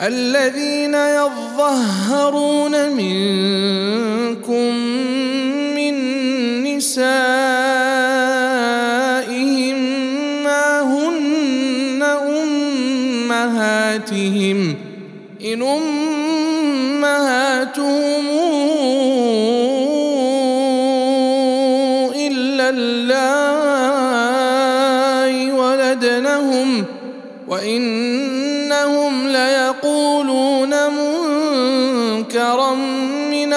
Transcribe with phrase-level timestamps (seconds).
[0.00, 4.74] الذين يظهرون منكم
[5.74, 5.94] من
[6.64, 7.58] نسائهم
[10.44, 12.02] ما هن
[13.32, 14.76] أمهاتهم
[15.44, 17.08] إن أمهاتهم
[22.14, 23.12] إلا اللائي
[25.52, 26.84] ولدنهم
[27.48, 27.97] وانهم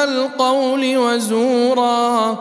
[0.03, 2.37] القول وزورا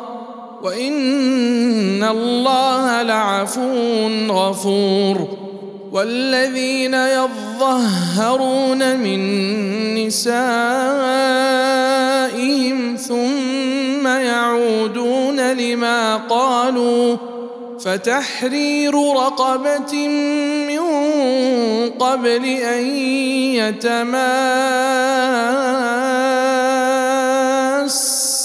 [0.62, 5.28] وإن الله لعفو غفور
[5.92, 9.20] والذين يظهرون من
[10.06, 11.41] نسائهم
[12.97, 17.17] ثم يعودون لما قالوا
[17.80, 20.08] فتحرير رقبة
[20.69, 20.80] من
[21.91, 22.84] قبل أن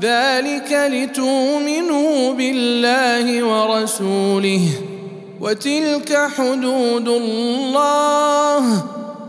[0.00, 4.68] ذلك لتؤمنوا بالله ورسوله
[5.40, 8.84] وتلك حدود الله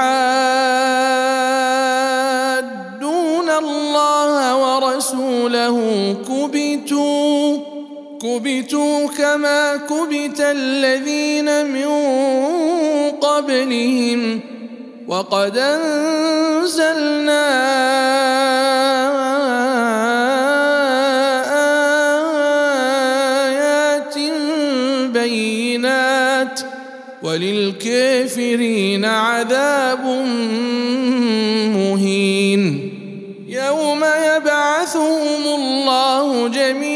[3.50, 5.76] الله ورسوله
[6.28, 7.58] كبتوا
[8.22, 11.86] كبتوا كما كبت الذين من
[13.36, 14.40] قبلهم
[15.08, 17.46] وقد أنزلنا
[23.46, 24.14] آيات
[25.12, 26.60] بينات
[27.22, 30.04] وللكافرين عذاب
[31.76, 32.92] مهين
[33.48, 36.95] يوم يبعثهم الله جميعا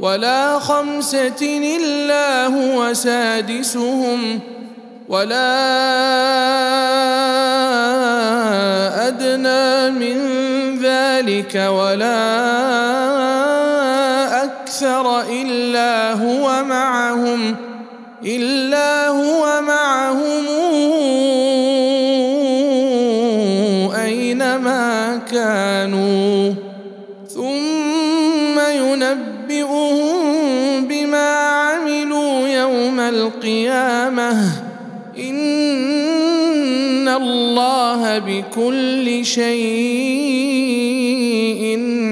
[0.00, 1.42] ولا خمسة
[1.76, 4.40] إلا هو سادسهم
[5.08, 5.56] ولا
[9.08, 10.16] أدنى من
[10.82, 12.26] ذلك ولا
[14.44, 17.56] أكثر إلا هو معهم
[18.24, 20.46] إلا هو معهم
[23.94, 26.15] أينما كانوا
[38.18, 39.46] بكل شيء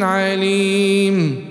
[0.03, 1.45] عليم.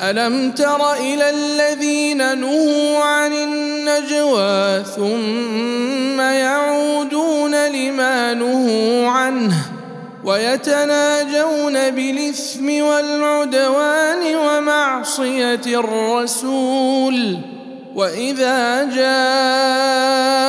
[0.00, 9.56] ألم تر إلى الذين نهوا عن النجوى ثم يعودون لما نهوا عنه
[10.24, 17.38] ويتناجون بالإثم والعدوان ومعصية الرسول.
[17.94, 20.48] وإذا جاءوك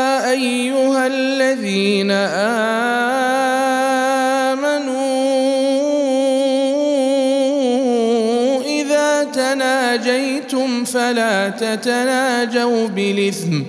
[0.31, 2.11] أيها الذين
[7.71, 13.61] آمنوا إذا تناجيتم فلا تتناجوا بالإثم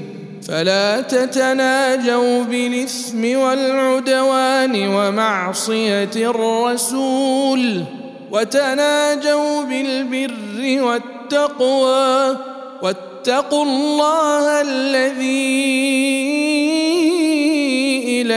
[0.48, 7.84] فلا تتناجوا بالإثم والعدوان ومعصية الرسول
[8.30, 12.36] وتناجوا بالبر والتقوى
[12.82, 16.41] واتقوا الله الذي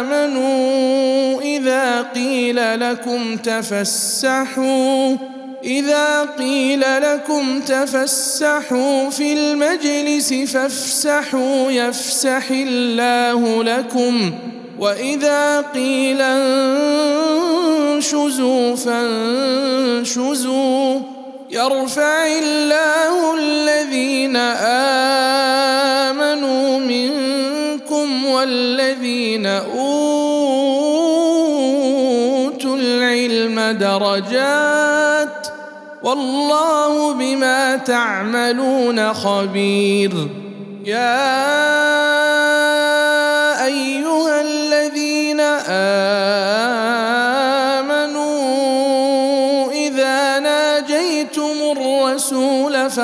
[0.05, 5.15] آمنوا إذا قيل لكم تفسحوا
[5.63, 14.31] إذا قيل لكم تفسحوا في المجلس فافسحوا يفسح الله لكم.
[14.79, 16.21] وإذا قيل
[17.95, 20.33] انشزوا فانشزوا.
[21.49, 24.35] يرفع الله الذين
[26.05, 29.77] آمنوا منكم والذين أوتوا
[32.77, 35.47] العلم درجات.
[36.03, 40.11] والله بما تعملون خبير.
[40.85, 41.62] يا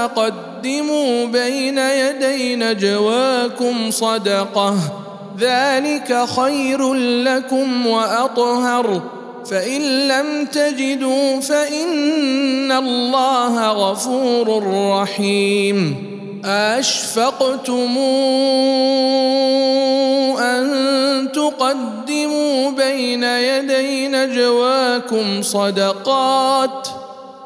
[0.07, 4.75] فقدموا بين يدي نجواكم صدقة.
[5.39, 6.93] ذلك خير
[7.23, 9.01] لكم وأطهر.
[9.51, 14.63] فإن لم تجدوا فإن الله غفور
[15.01, 15.95] رحيم.
[16.45, 17.97] أشفقتم
[20.39, 20.67] أن
[21.33, 26.87] تقدموا بين يدي نجواكم صدقات.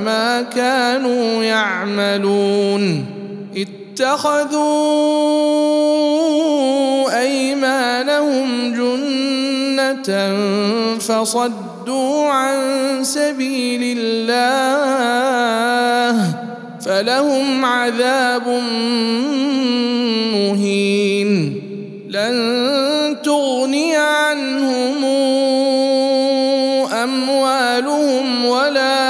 [0.00, 3.04] ما كانوا يعملون.
[3.56, 4.66] اتخذوا
[7.20, 10.36] أيمانهم جنة
[10.98, 12.58] فصدوا عن
[13.02, 14.56] سبيل الله
[16.80, 18.48] فلهم عذاب
[20.32, 21.62] مهين.
[22.10, 25.04] لن تغني عنهم
[27.04, 29.05] أموالهم ولا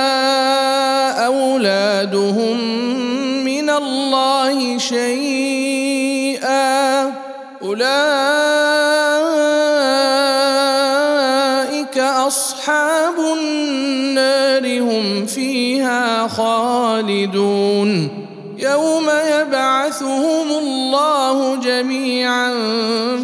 [4.89, 6.67] شيئا
[7.63, 7.87] أولئك
[11.99, 18.09] أصحاب النار هم فيها خالدون
[18.59, 19.07] يوم
[19.41, 22.55] يبعثهم الله جميعا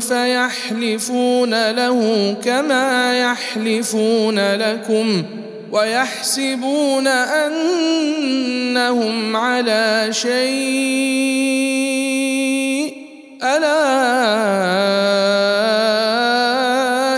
[0.00, 5.22] فيحلفون له كما يحلفون لكم
[5.72, 8.16] ويحسبون أنهم
[9.36, 10.32] على شيء.
[13.42, 13.72] ألا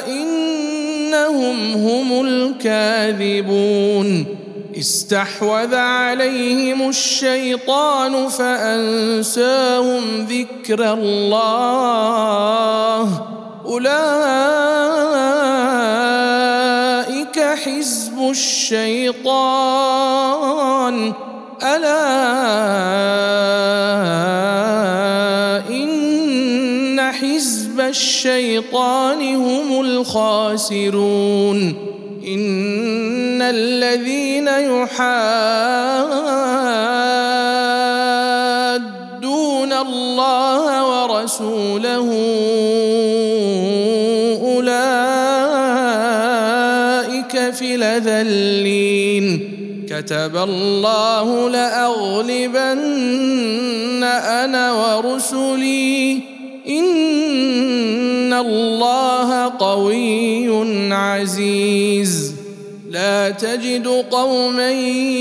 [0.09, 4.27] إنهم هم الكاذبون.
[4.79, 13.09] استحوذ عليهم الشيطان فأنساهم ذكر الله.
[13.67, 13.95] أولئك
[17.41, 19.35] حزب الشيطان.
[21.63, 22.05] ألا
[25.71, 31.75] إن حزب الشيطان هم الخاسرون.
[32.27, 35.05] إن الذين يحادون
[39.73, 42.11] الله ورسوله
[47.39, 49.51] في لذلين
[49.91, 52.85] كتب الله لأغلبن
[54.05, 56.21] أنا ورسلي.
[56.69, 62.35] إن الله قوي عزيز.
[62.91, 64.71] لا تجد قوما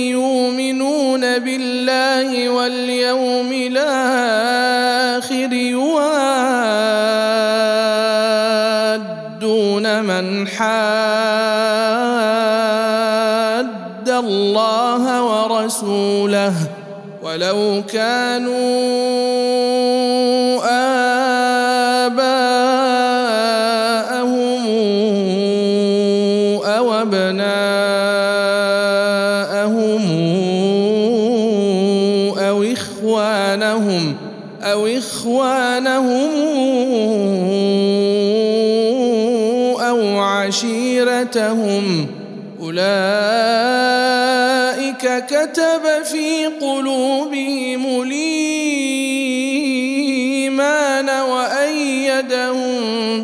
[0.10, 5.83] يؤمنون بالله واليوم الآخر يوادون
[15.64, 16.54] ورسوله
[17.24, 18.54] ولو كانوا
[22.06, 22.34] آباءهم
[26.66, 27.54] أو أبناءهم
[32.38, 34.16] أو إخوانهم
[34.62, 36.30] أو إخوانهم
[39.80, 42.08] أو عشيرتهم
[42.62, 43.73] أولئك
[45.28, 48.30] كتب في قلوبهم الإيمان
[51.10, 52.74] وأيدهم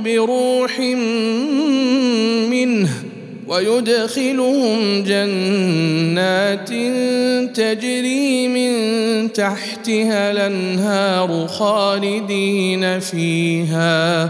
[0.03, 0.79] بروح
[2.49, 2.89] منه
[3.47, 6.69] ويدخلهم جنات
[7.55, 8.73] تجري من
[9.33, 14.29] تحتها الأنهار خالدين فيها.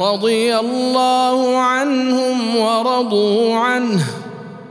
[0.00, 4.17] رضي الله عنهم ورضوا عنه.